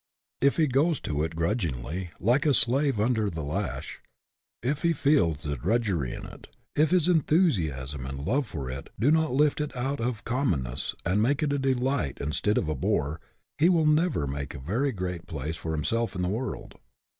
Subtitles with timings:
[0.41, 4.01] If he goes to it grudgingly, like a slave under the lash;
[4.63, 9.11] if he feels the drudgery in it; if his enthusiasm and love for it do
[9.11, 12.73] not lift it out of common ness and make it a delight instead of a
[12.73, 13.21] bore,
[13.59, 16.79] he will never make a very great place for himself in the world.